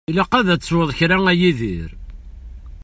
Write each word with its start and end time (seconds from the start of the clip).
Ilaq 0.09 0.31
ad 0.39 0.47
tesweḍ 0.61 0.89
kra 0.97 1.17
a 1.31 1.33
Yidir. 1.39 1.89